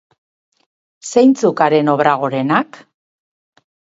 Zeintzuk 1.15 1.61
haren 1.67 1.91
obra 1.95 2.15
gorenak? 2.23 2.79